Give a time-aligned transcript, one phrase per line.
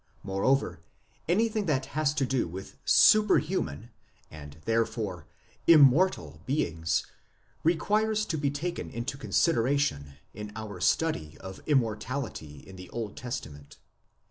[0.23, 0.79] Moreover,
[1.29, 3.91] anything that has to do with superhuman,
[4.31, 5.27] and therefore
[5.67, 7.05] immortal, beings
[7.63, 13.77] requires to be taken into consideration in our study of Immortality in the Old Testament.